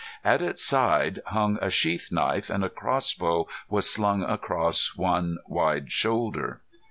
At 0.23 0.41
its 0.41 0.65
side 0.65 1.21
hung 1.27 1.59
a 1.61 1.69
sheath 1.69 2.11
knife, 2.11 2.49
and 2.49 2.63
a 2.63 2.71
crossbow 2.71 3.47
was 3.69 3.87
slung 3.87 4.23
across 4.23 4.95
one 4.97 5.37
wide 5.45 5.91
shoulder. 5.91 6.61